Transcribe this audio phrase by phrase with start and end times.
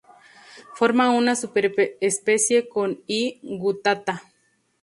[0.73, 3.39] Forma una superespecie con "I.
[3.59, 4.19] guttata".